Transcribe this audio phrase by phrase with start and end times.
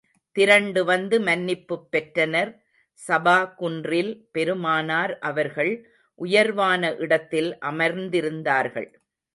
[0.35, 2.51] திரண்டு வந்து மன்னிப்புப் பெற்றனர்
[2.99, 5.73] ஸபா குன்றில் பெருமானார் அவர்கள்
[6.21, 8.89] உயர்வான இடத்தில் அமர்ந்திருந்தார்கள்.